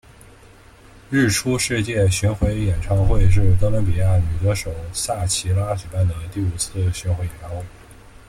[1.11, 7.63] 日出世界巡回演唱会是哥伦比亚女歌手夏奇拉举办的第五次巡回演唱会。